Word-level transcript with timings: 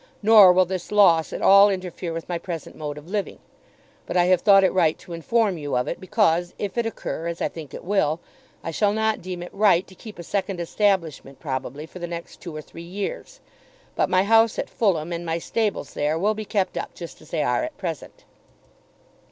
Nor 0.23 0.51
will 0.51 0.65
this 0.65 0.91
loss 0.91 1.31
at 1.31 1.43
all 1.43 1.69
interfere 1.69 2.11
with 2.11 2.27
my 2.27 2.39
present 2.39 2.75
mode 2.75 2.97
of 2.97 3.07
living. 3.07 3.37
But 4.07 4.17
I 4.17 4.25
have 4.33 4.41
thought 4.41 4.63
it 4.63 4.73
right 4.73 4.97
to 4.97 5.13
inform 5.13 5.59
you 5.59 5.77
of 5.77 5.87
it, 5.87 6.01
because, 6.01 6.55
if 6.57 6.75
it 6.75 6.87
occur, 6.87 7.27
as 7.27 7.39
I 7.39 7.47
think 7.47 7.71
it 7.71 7.83
will, 7.83 8.19
I 8.63 8.71
shall 8.71 8.93
not 8.93 9.21
deem 9.21 9.43
it 9.43 9.53
right 9.53 9.85
to 9.85 9.93
keep 9.93 10.17
a 10.17 10.23
second 10.23 10.59
establishment 10.59 11.39
probably 11.39 11.85
for 11.85 11.99
the 11.99 12.07
next 12.07 12.41
two 12.41 12.55
or 12.55 12.63
three 12.63 12.81
years. 12.81 13.41
But 13.95 14.09
my 14.09 14.23
house 14.23 14.57
at 14.57 14.71
Fulham 14.71 15.13
and 15.13 15.23
my 15.23 15.37
stables 15.37 15.93
there 15.93 16.17
will 16.17 16.33
be 16.33 16.45
kept 16.45 16.77
up 16.77 16.95
just 16.95 17.21
as 17.21 17.29
they 17.29 17.43
are 17.43 17.63
at 17.63 17.77
present. 17.77 18.23